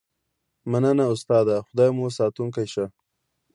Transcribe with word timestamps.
مننه 0.71 1.05
استاده 1.13 1.55
خدای 1.67 1.89
مو 1.97 2.05
ساتونکی 2.17 2.65
شه 2.73 2.85